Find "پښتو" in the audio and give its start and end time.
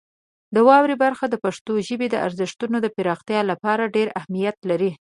1.45-1.73